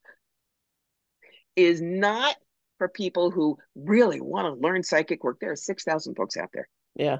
[1.55, 2.35] is not
[2.81, 5.37] for people who really want to learn psychic work.
[5.39, 6.67] There are 6,000 books out there.
[6.95, 7.17] Yeah.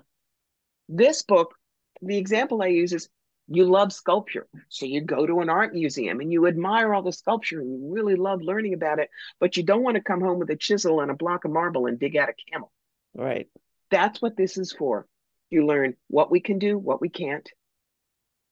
[0.90, 1.54] This book,
[2.02, 3.10] the example I use is
[3.48, 4.48] you love sculpture.
[4.70, 7.94] So you go to an art museum and you admire all the sculpture and you
[7.94, 11.00] really love learning about it, but you don't want to come home with a chisel
[11.00, 12.72] and a block of marble and dig out a camel.
[13.16, 13.48] Right.
[13.92, 15.06] That's what this is for.
[15.52, 17.48] You learn what we can do, what we can't,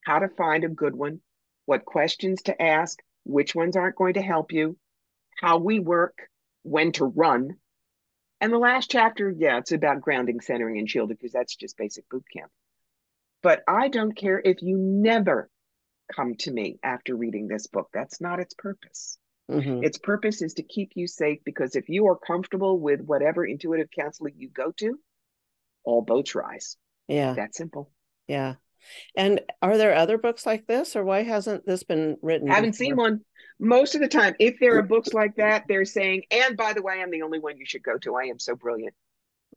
[0.06, 1.22] how to find a good one,
[1.66, 4.78] what questions to ask, which ones aren't going to help you,
[5.42, 6.30] how we work,
[6.64, 7.56] when to run.
[8.42, 12.08] And the last chapter, yeah, it's about grounding, centering, and shielding because that's just basic
[12.10, 12.52] boot camp.
[13.42, 15.50] But I don't care if you never
[16.14, 17.90] come to me after reading this book.
[17.94, 19.18] That's not its purpose.
[19.50, 19.84] Mm-hmm.
[19.84, 23.90] Its purpose is to keep you safe because if you are comfortable with whatever intuitive
[23.92, 25.00] counseling you go to,
[25.84, 26.78] all boats rise.
[27.08, 27.34] Yeah.
[27.34, 27.92] That simple.
[28.28, 28.56] Yeah.
[29.16, 32.50] And are there other books like this, or why hasn't this been written?
[32.50, 32.86] I haven't before?
[32.86, 33.22] seen one.
[33.60, 36.82] Most of the time, if there are books like that, they're saying, and by the
[36.82, 38.16] way, I'm the only one you should go to.
[38.16, 38.94] I am so brilliant.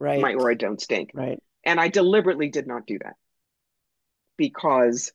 [0.00, 0.20] Right.
[0.20, 1.10] My aura don't stink.
[1.14, 1.40] Right.
[1.64, 3.14] And I deliberately did not do that
[4.36, 5.12] because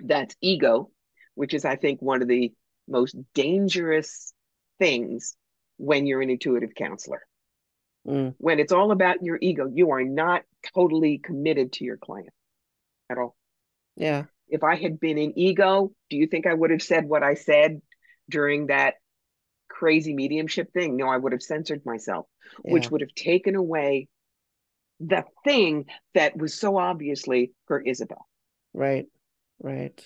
[0.00, 0.90] that's ego,
[1.34, 2.52] which is, I think, one of the
[2.88, 4.32] most dangerous
[4.78, 5.36] things
[5.76, 7.26] when you're an intuitive counselor.
[8.06, 8.34] Mm.
[8.38, 10.42] When it's all about your ego, you are not
[10.74, 12.30] totally committed to your client
[13.10, 13.36] at all.
[13.96, 14.24] Yeah.
[14.48, 17.34] If I had been in ego, do you think I would have said what I
[17.34, 17.80] said
[18.30, 18.94] during that
[19.68, 20.96] crazy mediumship thing?
[20.96, 22.26] No, I would have censored myself,
[22.64, 22.72] yeah.
[22.72, 24.08] which would have taken away
[25.00, 28.26] the thing that was so obviously for Isabel.
[28.72, 29.06] Right.
[29.60, 30.04] Right.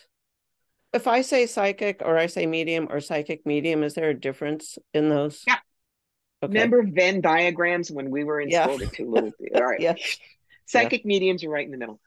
[0.92, 4.78] If I say psychic or I say medium or psychic medium, is there a difference
[4.94, 5.44] in those?
[5.46, 5.58] Yeah.
[6.42, 6.54] Okay.
[6.54, 8.64] Remember Venn diagrams when we were in yeah.
[8.64, 8.78] school?
[8.78, 9.32] The two little.
[9.54, 9.80] All right.
[9.80, 9.94] yeah.
[10.66, 11.08] Psychic yeah.
[11.08, 12.00] mediums are right in the middle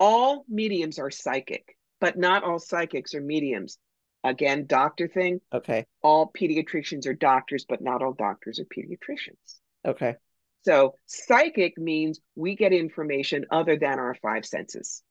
[0.00, 3.78] all mediums are psychic, but not all psychics are mediums.
[4.24, 5.40] Again, doctor thing.
[5.52, 5.86] Okay.
[6.02, 9.60] All pediatricians are doctors, but not all doctors are pediatricians.
[9.86, 10.16] Okay.
[10.62, 15.02] So psychic means we get information other than our five senses.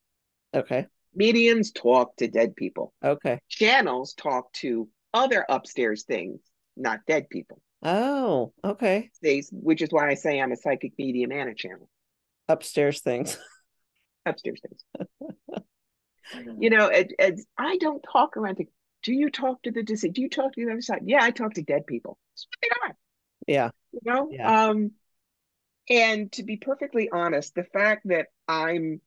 [0.53, 0.87] Okay.
[1.15, 2.93] Mediums talk to dead people.
[3.03, 3.39] Okay.
[3.47, 6.39] Channels talk to other upstairs things,
[6.77, 7.61] not dead people.
[7.81, 9.09] Oh, okay.
[9.23, 11.89] They, which is why I say I'm a psychic medium and a channel.
[12.47, 13.37] Upstairs things.
[14.25, 15.63] upstairs things.
[16.59, 18.57] you know, it, it, I don't talk around.
[18.57, 18.67] The,
[19.03, 20.13] do you talk to the deceased?
[20.13, 21.01] Do you talk to the other side?
[21.05, 22.17] Yeah, I talk to dead people.
[23.47, 23.69] Yeah.
[23.91, 24.67] You know, yeah.
[24.67, 24.91] um,
[25.89, 29.01] and to be perfectly honest, the fact that I'm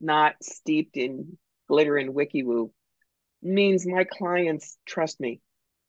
[0.00, 2.72] not steeped in glitter and wiki woo
[3.42, 5.40] means my clients trust me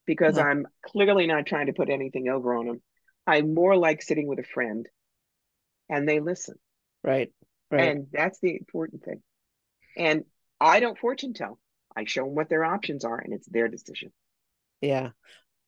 [0.06, 0.48] because uh-huh.
[0.48, 2.82] I'm clearly not trying to put anything over on them.
[3.26, 4.88] I'm more like sitting with a friend
[5.88, 6.54] and they listen.
[7.02, 7.32] Right.
[7.70, 7.88] Right.
[7.88, 9.22] And that's the important thing.
[9.96, 10.24] And
[10.60, 11.58] I don't fortune tell.
[11.96, 14.12] I show them what their options are and it's their decision.
[14.80, 15.10] Yeah.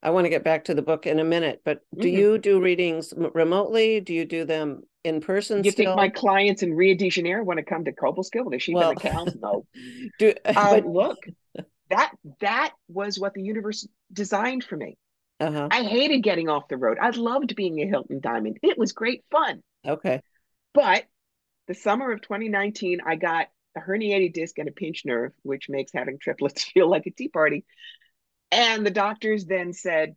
[0.03, 2.19] I want to get back to the book in a minute, but do mm-hmm.
[2.19, 4.01] you do readings remotely?
[4.01, 5.63] Do you do them in person?
[5.63, 5.87] You still?
[5.87, 8.51] think my clients in Rio de Janeiro want to come to Cobleskill?
[8.51, 9.37] The sheep well, the cows?
[9.41, 9.65] No.
[10.19, 11.19] do, um, but look,
[11.91, 14.99] that that was what the universe designed for me.
[15.39, 15.69] Uh-huh.
[15.71, 16.99] I hated getting off the road.
[17.01, 18.59] I loved being a Hilton Diamond.
[18.63, 19.63] It was great fun.
[19.87, 20.23] Okay.
[20.75, 21.05] But
[21.69, 25.93] the summer of 2019, I got a herniated disc and a pinched nerve, which makes
[25.95, 27.65] having triplets feel like a tea party.
[28.51, 30.15] And the doctors then said,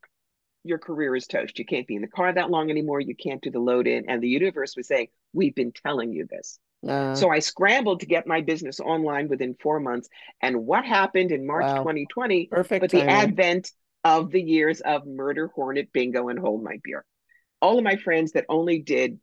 [0.63, 1.57] Your career is toast.
[1.57, 2.99] You can't be in the car that long anymore.
[2.99, 4.09] You can't do the load in.
[4.09, 6.59] And the universe was saying, We've been telling you this.
[6.87, 10.09] Uh, so I scrambled to get my business online within four months.
[10.41, 11.77] And what happened in March wow.
[11.77, 12.47] 2020?
[12.47, 12.81] Perfect.
[12.81, 13.71] But the advent
[14.03, 17.05] of the years of murder, hornet, bingo, and hold my beer.
[17.61, 19.19] All of my friends that only did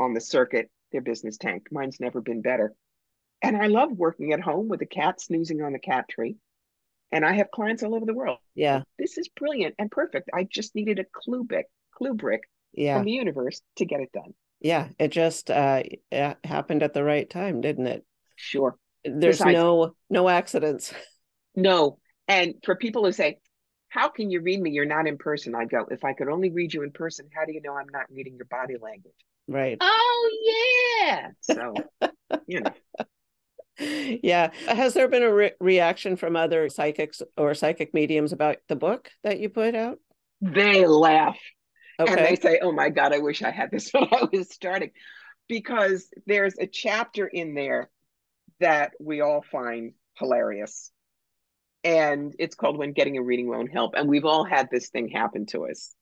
[0.00, 1.68] on the circuit their business tanked.
[1.70, 2.72] Mine's never been better.
[3.42, 6.36] And I love working at home with a cat snoozing on the cat tree.
[7.12, 8.38] And I have clients all over the world.
[8.54, 8.82] Yeah.
[8.98, 10.30] This is brilliant and perfect.
[10.32, 12.40] I just needed a clue brick, clue brick
[12.72, 12.96] yeah.
[12.96, 14.32] from the universe to get it done.
[14.60, 18.06] Yeah, it just uh, it happened at the right time, didn't it?
[18.36, 18.78] Sure.
[19.04, 20.92] There's Besides, no no accidents.
[21.56, 21.98] No.
[22.26, 23.38] And for people who say,
[23.88, 24.72] "How can you read me?
[24.72, 27.44] You're not in person." I go, "If I could only read you in person, how
[27.44, 29.14] do you know I'm not reading your body language?"
[29.48, 29.76] Right.
[29.80, 30.30] Oh
[31.00, 31.28] yeah.
[31.40, 31.74] So,
[32.46, 32.72] you know.
[33.78, 34.50] Yeah.
[34.66, 39.10] Has there been a re- reaction from other psychics or psychic mediums about the book
[39.22, 39.98] that you put out?
[40.40, 41.38] They laugh.
[41.98, 42.12] Okay.
[42.12, 44.90] And they say, oh my God, I wish I had this when I was starting.
[45.48, 47.90] Because there's a chapter in there
[48.60, 50.90] that we all find hilarious.
[51.82, 53.94] And it's called When Getting a Reading Won't Help.
[53.94, 55.94] And we've all had this thing happen to us.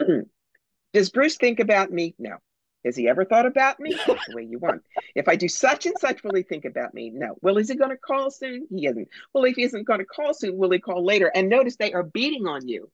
[0.92, 2.14] Does Bruce think about me?
[2.18, 2.38] No.
[2.86, 3.94] Has he ever thought about me?
[4.06, 4.82] the way you want.
[5.16, 7.10] If I do such and such, will he think about me?
[7.10, 7.34] No.
[7.42, 8.68] Well, is he going to call soon?
[8.70, 9.08] He isn't.
[9.34, 11.30] Well, if he isn't going to call soon, will he call later?
[11.34, 12.88] And notice they are beating on you.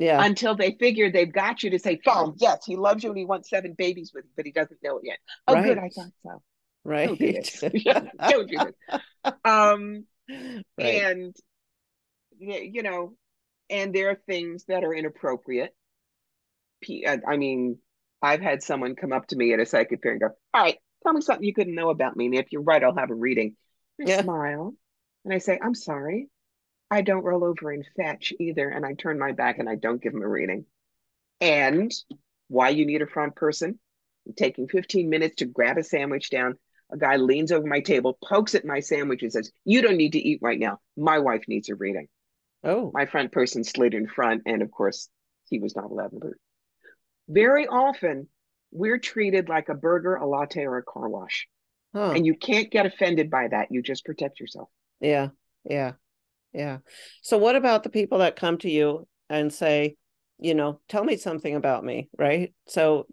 [0.00, 0.22] Yeah.
[0.22, 3.24] Until they figure they've got you to say, "Phone, yes, he loves you and he
[3.24, 5.64] wants seven babies with you, but he doesn't know it yet." Oh, right.
[5.64, 6.42] good, I thought so.
[6.84, 7.06] Right.
[7.06, 7.60] Don't do this.
[8.28, 9.00] Don't do this.
[9.42, 11.02] Um, right.
[11.02, 11.34] and
[12.38, 13.14] you know,
[13.70, 15.74] and there are things that are inappropriate.
[17.06, 17.78] Uh, I mean,
[18.22, 20.78] I've had someone come up to me at a psychic fair and go, All right,
[21.02, 22.26] tell me something you couldn't know about me.
[22.26, 23.56] And if you're right, I'll have a reading.
[24.00, 24.22] I yeah.
[24.22, 24.74] smile
[25.24, 26.28] and I say, I'm sorry.
[26.90, 28.68] I don't roll over and fetch either.
[28.68, 30.66] And I turn my back and I don't give them a reading.
[31.40, 31.92] And
[32.48, 33.78] why you need a front person?
[34.26, 36.58] I'm taking 15 minutes to grab a sandwich down.
[36.92, 40.12] A guy leans over my table, pokes at my sandwich, and says, You don't need
[40.12, 40.78] to eat right now.
[40.96, 42.06] My wife needs a reading.
[42.62, 42.90] Oh.
[42.94, 44.42] My front person slid in front.
[44.46, 45.08] And of course,
[45.48, 46.18] he was not allowed to
[47.28, 48.28] very often,
[48.70, 51.46] we're treated like a burger, a latte, or a car wash.
[51.94, 52.10] Huh.
[52.10, 53.68] And you can't get offended by that.
[53.70, 54.68] You just protect yourself.
[55.00, 55.28] Yeah.
[55.64, 55.92] Yeah.
[56.52, 56.78] Yeah.
[57.22, 59.96] So, what about the people that come to you and say,
[60.38, 62.52] you know, tell me something about me, right?
[62.66, 63.06] So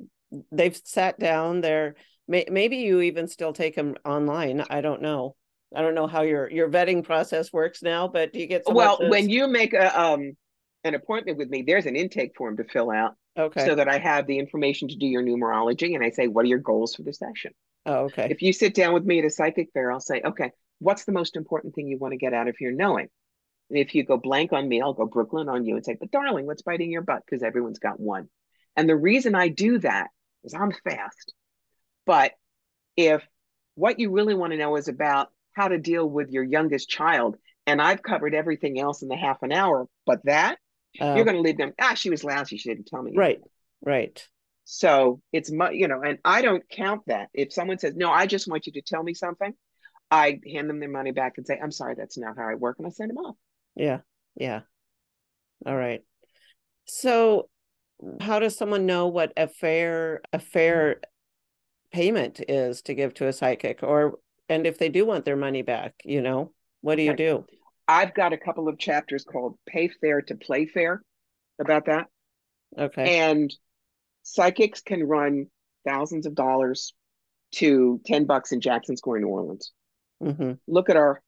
[0.52, 1.96] they've sat down there.
[2.28, 4.64] May, maybe you even still take them online.
[4.70, 5.36] I don't know.
[5.76, 8.98] I don't know how your your vetting process works now, but do you get well
[9.10, 10.34] when you make a um
[10.84, 11.64] an appointment with me?
[11.66, 13.66] There's an intake form to fill out, Okay.
[13.66, 16.50] So that I have the information to do your numerology and I say, what are
[16.50, 17.54] your goals for the session?
[17.86, 18.28] Oh, okay.
[18.30, 21.12] If you sit down with me at a psychic fair, I'll say, okay, what's the
[21.12, 23.08] most important thing you want to get out of your knowing?
[23.70, 26.12] And if you go blank on me, I'll go Brooklyn on you and say, but
[26.12, 27.24] darling, what's biting your butt?
[27.26, 28.30] Because everyone's got one.
[28.76, 30.10] And the reason I do that
[30.44, 31.34] is I'm fast.
[32.06, 32.34] But
[32.96, 33.24] if
[33.76, 37.38] what you really want to know is about how to deal with your youngest child,
[37.66, 40.58] and I've covered everything else in the half an hour, but that
[41.02, 41.74] uh, you're going to leave them.
[41.80, 42.58] Ah, she was lousy.
[42.58, 43.14] She didn't tell me.
[43.16, 43.40] Right.
[43.82, 44.26] Right.
[44.66, 47.30] So it's my, you know, and I don't count that.
[47.34, 49.54] If someone says, no, I just want you to tell me something,
[50.10, 52.78] I hand them their money back and say, I'm sorry, that's not how I work.
[52.80, 53.36] And I send them off.
[53.76, 54.00] Yeah.
[54.36, 54.62] Yeah.
[55.66, 56.02] All right.
[56.86, 57.50] So
[58.22, 61.02] how does someone know what a fair, a fair
[61.92, 65.62] payment is to give to a psychic or, and if they do want their money
[65.62, 67.46] back, you know, what do you do?
[67.88, 71.02] I've got a couple of chapters called Pay Fair to Play Fair
[71.60, 72.08] about that.
[72.78, 73.20] Okay.
[73.20, 73.54] And
[74.24, 75.48] psychics can run
[75.86, 76.94] thousands of dollars
[77.56, 79.72] to 10 bucks in Jackson Square, New Orleans.
[80.24, 80.54] Mm-hmm.
[80.68, 81.22] Look at our,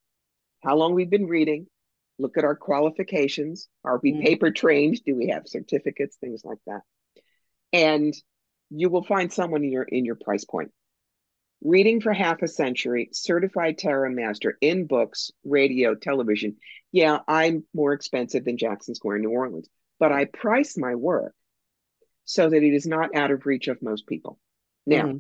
[0.64, 1.68] how long we've been reading.
[2.18, 3.68] Look at our qualifications.
[3.84, 4.22] Are we mm-hmm.
[4.22, 5.02] paper trained?
[5.06, 6.16] Do we have certificates?
[6.16, 6.82] Things like that.
[7.74, 8.14] And
[8.70, 10.72] you will find someone in your in your price point
[11.62, 16.58] reading for half a century, certified tarot master in books, radio, television.
[16.92, 19.68] Yeah, I'm more expensive than Jackson Square, New Orleans,
[20.00, 21.34] but I price my work
[22.26, 24.40] so that it is not out of reach of most people.
[24.86, 25.18] Now, mm-hmm.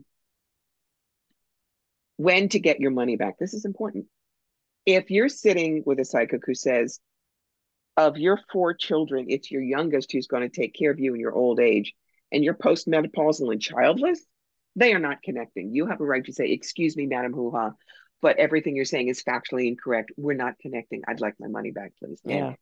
[2.17, 3.37] when to get your money back?
[3.39, 4.05] This is important.
[4.85, 6.99] If you're sitting with a psychic who says,
[7.97, 11.19] of your four children, it's your youngest who's going to take care of you in
[11.19, 11.93] your old age,
[12.31, 14.23] and you're postmenopausal and childless,
[14.75, 15.73] they are not connecting.
[15.73, 17.71] You have a right to say, excuse me, Madam Hoo Ha,
[18.21, 20.11] but everything you're saying is factually incorrect.
[20.17, 21.03] We're not connecting.
[21.07, 22.19] I'd like my money back, please.
[22.25, 22.47] Yeah.
[22.47, 22.57] And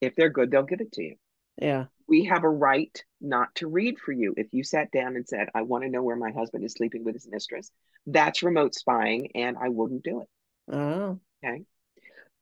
[0.00, 1.16] if they're good, they'll give it to you.
[1.60, 1.86] Yeah.
[2.08, 4.34] We have a right not to read for you.
[4.36, 7.04] If you sat down and said, I want to know where my husband is sleeping
[7.04, 7.70] with his mistress,
[8.06, 10.28] that's remote spying and I wouldn't do it.
[10.74, 11.20] Oh.
[11.44, 11.64] Okay.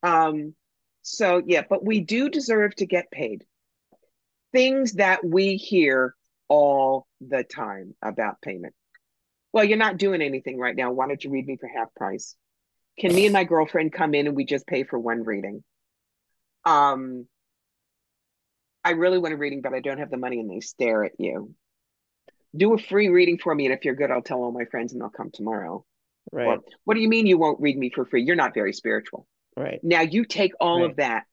[0.02, 0.54] Um,
[1.02, 3.44] so yeah, but we do deserve to get paid.
[4.52, 6.14] Things that we hear
[6.50, 8.74] all the time about payment.
[9.52, 10.92] Well, you're not doing anything right now.
[10.92, 12.36] Why don't you read me for half price?
[12.98, 15.64] Can me and my girlfriend come in and we just pay for one reading?
[16.66, 17.26] Um,
[18.84, 21.12] I really want a reading, but I don't have the money, and they stare at
[21.18, 21.54] you.
[22.54, 24.92] Do a free reading for me, and if you're good, I'll tell all my friends
[24.92, 25.84] and they'll come tomorrow.
[26.32, 26.46] Right.
[26.46, 28.24] Or, what do you mean you won't read me for free?
[28.24, 29.26] You're not very spiritual.
[29.56, 29.80] Right.
[29.82, 30.90] Now you take all right.
[30.90, 31.24] of that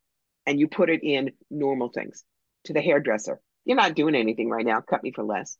[0.46, 2.24] and you put it in normal things
[2.66, 3.40] to the hairdresser.
[3.68, 4.80] You're not doing anything right now.
[4.80, 5.58] Cut me for less.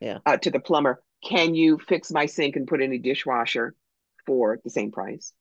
[0.00, 0.18] Yeah.
[0.24, 3.74] Uh, to the plumber, can you fix my sink and put in a dishwasher
[4.26, 5.34] for the same price?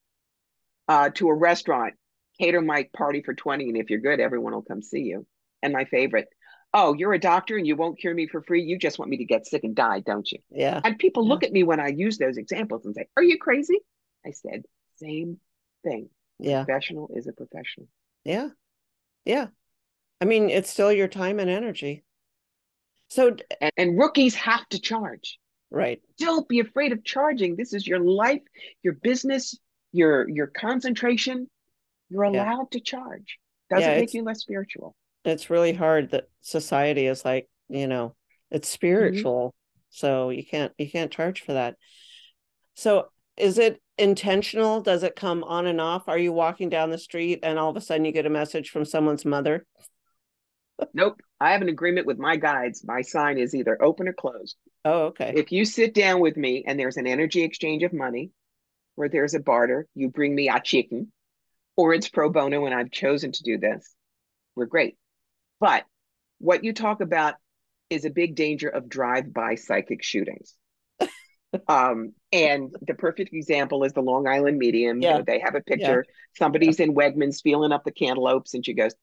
[0.89, 1.93] Uh, to a restaurant,
[2.39, 5.25] cater my party for 20, and if you're good, everyone will come see you.
[5.63, 6.27] And my favorite,
[6.73, 8.63] oh, you're a doctor and you won't cure me for free.
[8.63, 10.39] You just want me to get sick and die, don't you?
[10.49, 10.81] Yeah.
[10.83, 11.29] And people yeah.
[11.29, 13.79] look at me when I use those examples and say, Are you crazy?
[14.25, 14.63] I said,
[14.97, 15.39] Same
[15.83, 16.09] thing.
[16.37, 16.65] Yeah.
[16.65, 17.87] Professional is a professional.
[18.25, 18.49] Yeah.
[19.23, 19.47] Yeah.
[20.21, 22.03] I mean, it's still your time and energy.
[23.09, 25.39] So, and, and rookies have to charge.
[25.69, 26.01] Right.
[26.17, 27.55] Don't be afraid of charging.
[27.55, 28.41] This is your life,
[28.83, 29.57] your business,
[29.91, 31.49] your your concentration.
[32.09, 32.79] You're allowed yeah.
[32.79, 33.37] to charge.
[33.69, 34.95] Doesn't yeah, make you less spiritual.
[35.25, 38.15] It's really hard that society is like, you know,
[38.49, 39.47] it's spiritual.
[39.47, 39.87] Mm-hmm.
[39.89, 41.75] So you can't you can't charge for that.
[42.75, 44.81] So is it intentional?
[44.81, 46.07] Does it come on and off?
[46.07, 48.69] Are you walking down the street and all of a sudden you get a message
[48.69, 49.65] from someone's mother?
[50.93, 51.21] Nope.
[51.39, 52.83] I have an agreement with my guides.
[52.85, 54.55] My sign is either open or closed.
[54.85, 55.33] Oh, okay.
[55.35, 58.31] If you sit down with me and there's an energy exchange of money,
[58.95, 61.11] where there's a barter, you bring me a chicken,
[61.75, 63.93] or it's pro bono and I've chosen to do this,
[64.55, 64.97] we're great.
[65.59, 65.85] But
[66.39, 67.35] what you talk about
[67.89, 70.55] is a big danger of drive-by psychic shootings.
[71.67, 74.99] um, and the perfect example is the Long Island medium.
[74.99, 75.11] Yeah.
[75.11, 76.03] You know, they have a picture.
[76.07, 76.13] Yeah.
[76.37, 76.87] Somebody's yeah.
[76.87, 78.95] in Wegmans feeling up the cantaloupes, and she goes,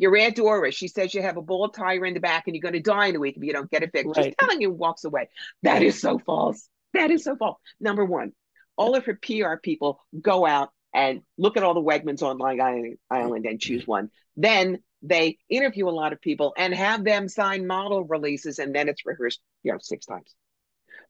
[0.00, 2.62] Your Aunt Doris, she says you have a bald tire in the back and you're
[2.62, 4.16] going to die in a week if you don't get it fixed.
[4.16, 4.24] Right.
[4.24, 5.28] She's telling you walks away.
[5.62, 6.66] That is so false.
[6.94, 7.58] That is so false.
[7.80, 8.32] Number one,
[8.76, 12.96] all of her PR people go out and look at all the Wegmans on Long
[13.10, 14.08] Island and choose one.
[14.38, 18.88] Then they interview a lot of people and have them sign model releases, and then
[18.88, 20.34] it's rehearsed, you know, six times.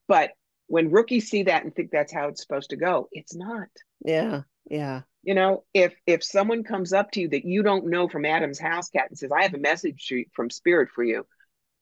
[0.08, 0.32] But
[0.66, 3.68] when rookies see that and think that's how it's supposed to go, it's not.
[4.04, 5.02] Yeah, yeah.
[5.22, 8.58] You know, if if someone comes up to you that you don't know from Adam's
[8.58, 11.26] house cat and says, "I have a message from Spirit for you,"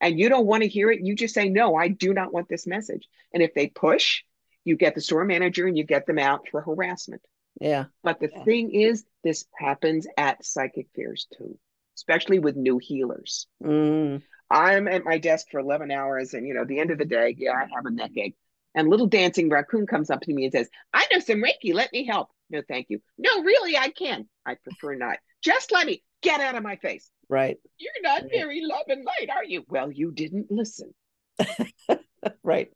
[0.01, 2.49] and you don't want to hear it, you just say, "No, I do not want
[2.49, 4.23] this message." And if they push,
[4.65, 7.23] you get the store manager and you get them out for harassment.
[7.61, 7.87] Yeah.
[8.03, 8.45] But the yeah.
[8.45, 11.59] thing is, this happens at psychic fairs too
[11.99, 13.49] especially with new healers.
[13.63, 14.23] Mm.
[14.49, 17.35] I'm at my desk for 11 hours, and you know, the end of the day,
[17.37, 18.37] yeah, I have a neck ache.
[18.75, 21.93] And little dancing raccoon comes up to me and says, I know some Reiki, let
[21.93, 22.29] me help.
[22.51, 23.01] No, thank you.
[23.19, 24.29] No, really, I can.
[24.47, 25.19] I prefer not.
[25.43, 27.11] Just let me get out of my face.
[27.29, 27.59] Right.
[27.79, 28.31] You're not right.
[28.33, 29.65] very love and light, are you?
[29.69, 30.95] Well, you didn't listen.
[32.43, 32.71] right.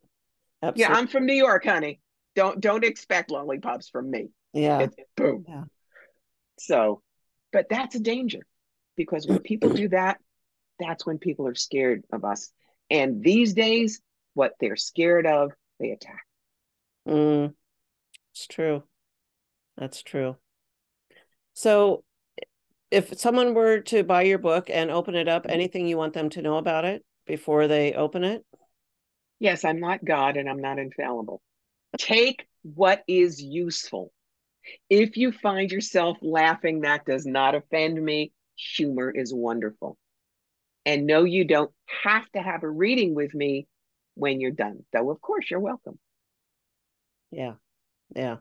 [0.61, 0.81] Absolutely.
[0.81, 1.99] Yeah, I'm from New York, honey.
[2.35, 4.29] Don't don't expect lollipops from me.
[4.53, 4.79] Yeah.
[4.79, 5.45] It's boom.
[5.47, 5.63] Yeah.
[6.59, 7.01] So,
[7.51, 8.39] but that's a danger
[8.95, 10.19] because when people do that,
[10.79, 12.51] that's when people are scared of us.
[12.89, 14.01] And these days,
[14.33, 16.23] what they're scared of, they attack.
[17.07, 17.53] Mm,
[18.31, 18.83] it's true.
[19.77, 20.37] That's true.
[21.53, 22.03] So,
[22.91, 25.53] if someone were to buy your book and open it up, mm-hmm.
[25.53, 28.45] anything you want them to know about it before they open it?
[29.39, 31.41] Yes, I'm not God and I'm not infallible.
[31.97, 34.11] Take what is useful.
[34.89, 39.97] If you find yourself laughing, that does not offend me humor is wonderful.
[40.85, 41.71] And no, you don't
[42.03, 43.67] have to have a reading with me
[44.15, 45.97] when you're done, though, of course, you're welcome.
[47.31, 47.53] Yeah.
[48.15, 48.37] Yeah.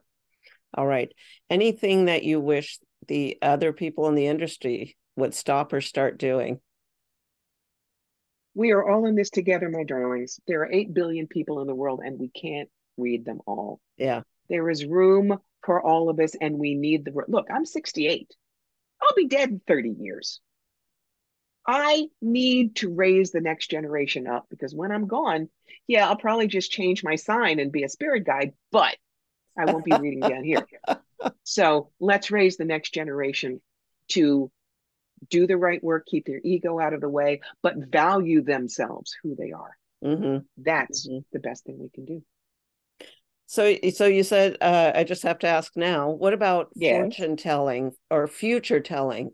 [0.74, 1.12] All right.
[1.50, 6.60] Anything that you wish the other people in the industry would stop or start doing?
[8.54, 10.38] We are all in this together, my darlings.
[10.46, 13.80] There are 8 billion people in the world, and we can't read them all.
[13.96, 14.22] Yeah.
[14.48, 17.46] There is room for all of us, and we need the look.
[17.50, 18.30] I'm 68.
[19.02, 20.40] I'll be dead in 30 years.
[21.66, 25.48] I need to raise the next generation up because when I'm gone,
[25.86, 28.96] yeah, I'll probably just change my sign and be a spirit guide, but
[29.58, 30.66] I won't be reading down here.
[31.44, 33.60] So let's raise the next generation
[34.08, 34.50] to
[35.28, 39.36] do the right work, keep their ego out of the way, but value themselves, who
[39.36, 39.76] they are.
[40.04, 40.38] Mm-hmm.
[40.56, 41.18] That's mm-hmm.
[41.32, 42.22] the best thing we can do.
[43.46, 46.10] So, so you said uh, I just have to ask now.
[46.10, 47.00] What about yes.
[47.00, 49.30] fortune telling or future telling?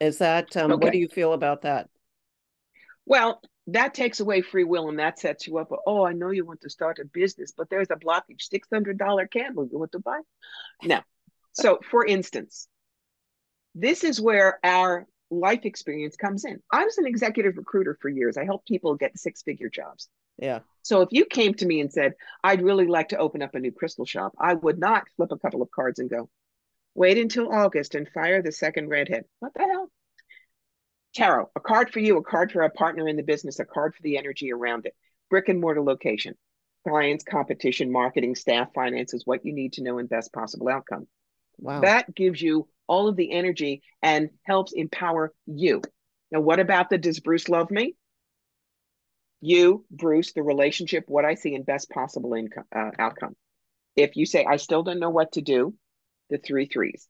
[0.00, 0.84] Is that um, okay.
[0.84, 1.88] what do you feel about that?
[3.04, 5.70] Well, that takes away free will and that sets you up.
[5.86, 8.98] Oh, I know you want to start a business, but there's a blockage, six hundred
[8.98, 10.20] dollar candle you want to buy.
[10.82, 11.04] Now,
[11.52, 12.68] so for instance,
[13.74, 16.60] this is where our life experience comes in.
[16.72, 18.36] I was an executive recruiter for years.
[18.36, 20.08] I helped people get six figure jobs.
[20.38, 20.60] Yeah.
[20.82, 23.60] So if you came to me and said, I'd really like to open up a
[23.60, 26.30] new crystal shop, I would not flip a couple of cards and go,
[26.94, 29.24] wait until August and fire the second redhead.
[29.40, 29.90] What the hell?
[31.14, 33.94] Tarot, a card for you, a card for a partner in the business, a card
[33.94, 34.94] for the energy around it.
[35.30, 36.34] Brick and mortar location,
[36.86, 41.06] clients, competition, marketing, staff, finances, what you need to know and best possible outcome.
[41.58, 41.80] Wow.
[41.80, 45.82] That gives you all of the energy and helps empower you.
[46.30, 47.94] Now, what about the does Bruce love me?
[49.40, 53.36] you, Bruce, the relationship, what I see in best possible income, uh, outcome.
[53.96, 55.74] If you say, I still don't know what to do,
[56.30, 57.06] the three threes.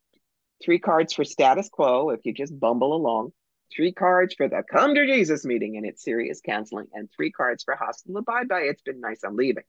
[0.64, 3.32] Three cards for status quo if you just bumble along.
[3.74, 6.86] Three cards for the come to Jesus meeting and it's serious counseling.
[6.92, 8.62] And three cards for hostile bye bye.
[8.62, 9.20] It's been nice.
[9.24, 9.64] I'm leaving.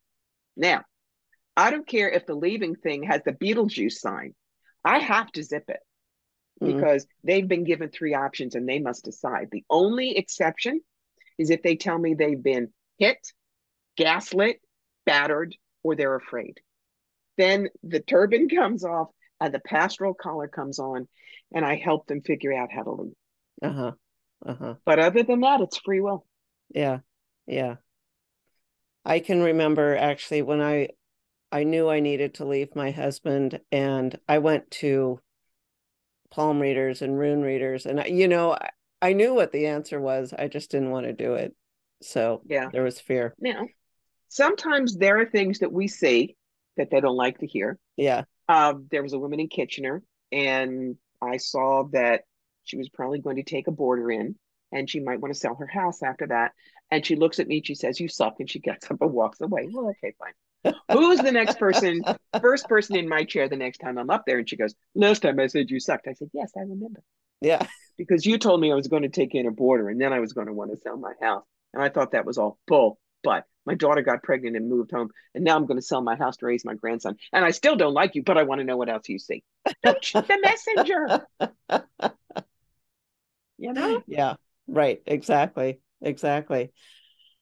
[0.56, 0.84] Now,
[1.56, 4.34] I don't care if the leaving thing has the Beetlejuice sign.
[4.86, 5.80] I have to zip it
[6.62, 6.76] mm-hmm.
[6.76, 9.50] because they've been given three options and they must decide.
[9.52, 10.82] The only exception
[11.38, 13.20] is if they tell me they've been hit,
[13.98, 14.62] gaslit,
[15.06, 16.60] battered, or they're afraid.
[17.38, 19.08] Then the turban comes off
[19.40, 21.08] and the pastoral collar comes on,
[21.54, 23.14] and I help them figure out how to leave.
[23.62, 23.92] Uh huh.
[24.46, 24.74] Uh huh.
[24.86, 26.26] But other than that, it's free will.
[26.74, 27.00] Yeah.
[27.48, 27.76] Yeah.
[29.06, 30.90] I can remember actually when I
[31.52, 35.20] I knew I needed to leave my husband and I went to
[36.30, 38.70] palm readers and rune readers and I, you know I,
[39.02, 41.56] I knew what the answer was I just didn't want to do it
[42.02, 43.66] so yeah there was fear now
[44.28, 46.36] sometimes there are things that we see
[46.78, 50.98] that they don't like to hear yeah um, there was a woman in Kitchener and
[51.22, 52.22] I saw that
[52.70, 54.36] she was probably going to take a boarder in
[54.72, 56.52] and she might want to sell her house after that
[56.92, 59.12] and she looks at me and she says you suck and she gets up and
[59.12, 60.34] walks away well okay fine
[60.92, 62.02] Who's the next person,
[62.42, 64.40] first person in my chair the next time I'm up there?
[64.40, 66.08] And she goes, Last time I said you sucked.
[66.08, 67.02] I said, Yes, I remember.
[67.42, 67.66] Yeah.
[67.98, 70.20] Because you told me I was going to take in a boarder and then I
[70.20, 71.44] was going to want to sell my house.
[71.74, 73.00] And I thought that was all bull.
[73.24, 75.10] But my daughter got pregnant and moved home.
[75.36, 77.18] And now I'm going to sell my house to raise my grandson.
[77.32, 79.44] And I still don't like you, but I want to know what else you see.
[79.84, 81.28] Don't shoot the messenger.
[84.20, 84.36] Yeah.
[84.68, 85.02] Right.
[85.06, 85.80] Exactly.
[86.02, 86.72] Exactly.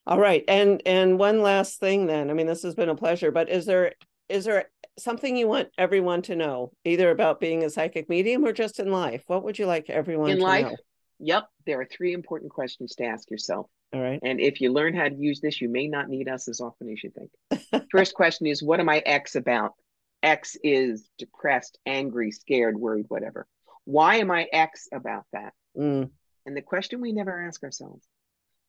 [0.06, 0.44] All right.
[0.48, 2.30] And and one last thing then.
[2.30, 3.94] I mean, this has been a pleasure, but is there
[4.30, 4.66] is there
[5.00, 8.92] something you want everyone to know, either about being a psychic medium or just in
[8.92, 9.24] life?
[9.28, 10.66] What would you like everyone in to life?
[10.66, 10.76] know?
[11.20, 11.48] Yep.
[11.66, 13.68] There are three important questions to ask yourself.
[13.94, 14.20] All right.
[14.22, 16.92] And if you learn how to use this, you may not need us as often
[16.92, 17.84] as you think.
[17.92, 19.74] First question is what am I X about?
[20.22, 23.48] X is depressed, angry, scared, worried, whatever.
[23.86, 25.54] Why am I X about that?
[25.78, 26.12] Mm.
[26.48, 28.08] And the question we never ask ourselves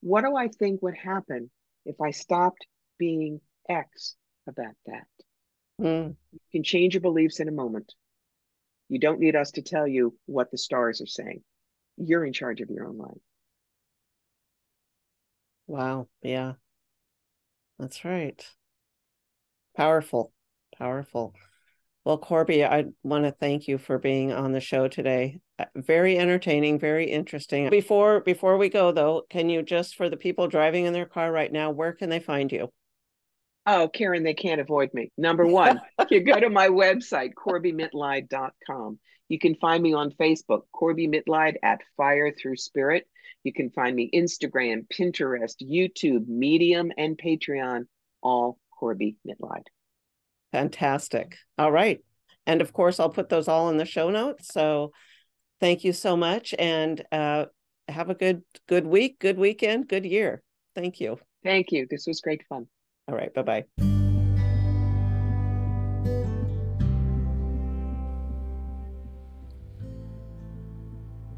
[0.00, 1.50] what do I think would happen
[1.86, 2.66] if I stopped
[2.98, 4.16] being X
[4.48, 5.06] about that?
[5.80, 6.16] Mm.
[6.32, 7.94] You can change your beliefs in a moment.
[8.88, 11.42] You don't need us to tell you what the stars are saying.
[11.96, 13.20] You're in charge of your own life.
[15.68, 16.08] Wow.
[16.22, 16.54] Yeah.
[17.78, 18.44] That's right.
[19.76, 20.32] Powerful.
[20.76, 21.32] Powerful.
[22.09, 25.40] Well, Corbie, I want to thank you for being on the show today.
[25.59, 27.68] Uh, very entertaining, very interesting.
[27.68, 31.30] Before before we go though, can you just for the people driving in their car
[31.30, 32.72] right now, where can they find you?
[33.66, 35.12] Oh, Karen, they can't avoid me.
[35.18, 38.98] Number one, you go to my website, CorbieMitleid.com.
[39.28, 43.06] You can find me on Facebook, Corbie Mitleid at Fire Through Spirit.
[43.44, 47.84] You can find me Instagram, Pinterest, YouTube, Medium, and Patreon,
[48.22, 49.64] all Corbie Mitleid.
[50.53, 51.36] Fantastic.
[51.59, 52.01] All right.
[52.46, 54.53] And of course, I'll put those all in the show notes.
[54.53, 54.92] So
[55.61, 57.46] thank you so much and uh,
[57.88, 60.42] have a good good week, good weekend, good year.
[60.74, 61.18] Thank you.
[61.44, 61.86] Thank you.
[61.90, 62.66] This was great fun.
[63.07, 63.32] All right.
[63.34, 63.64] Bye bye.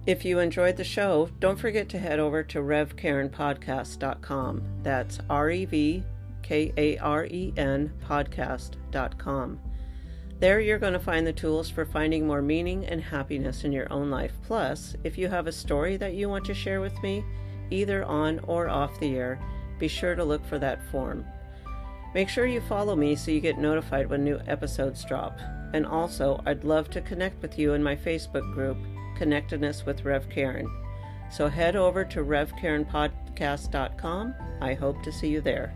[0.06, 4.62] If you enjoyed the show, don't forget to head over to revkarenpodcast.com.
[4.82, 6.02] That's R E V
[6.50, 9.60] K A R E N podcast.com.
[10.40, 13.86] There, you're going to find the tools for finding more meaning and happiness in your
[13.92, 14.32] own life.
[14.42, 17.24] Plus, if you have a story that you want to share with me,
[17.70, 19.38] either on or off the air,
[19.78, 21.24] be sure to look for that form.
[22.14, 25.38] Make sure you follow me so you get notified when new episodes drop.
[25.72, 28.76] And also, I'd love to connect with you in my Facebook group,
[29.16, 30.68] Connectedness with Rev Karen.
[31.30, 34.34] So head over to revkarenpodcast.com.
[34.60, 35.72] I hope to see you there.